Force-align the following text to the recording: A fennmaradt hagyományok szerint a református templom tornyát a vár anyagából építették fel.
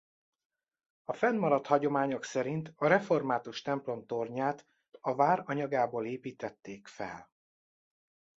A 1.03 1.13
fennmaradt 1.13 1.67
hagyományok 1.67 2.23
szerint 2.23 2.73
a 2.75 2.87
református 2.87 3.61
templom 3.61 4.05
tornyát 4.05 4.65
a 4.99 5.15
vár 5.15 5.43
anyagából 5.45 6.05
építették 6.05 6.87
fel. 6.87 7.29